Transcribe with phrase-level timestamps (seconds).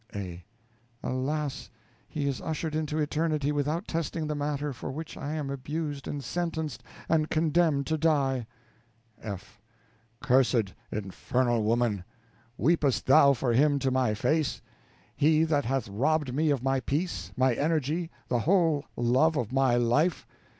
[0.15, 0.43] A.
[1.03, 1.69] Alas!
[2.09, 6.23] he is ushered into eternity without testing the matter for which I am abused and
[6.23, 8.47] sentenced and condemned to die.
[9.21, 9.61] F.
[10.19, 12.03] Cursed, infernal woman!
[12.57, 14.59] Weepest thou for him to my face?
[15.15, 19.75] He that hath robbed me of my peace, my energy, the whole love of my
[19.75, 20.25] life?